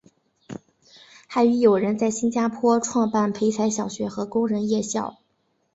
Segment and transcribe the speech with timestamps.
[1.27, 5.17] 还与友人在新加坡创办培才小学和工人夜校。